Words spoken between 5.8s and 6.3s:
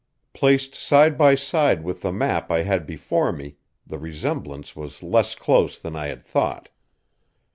I had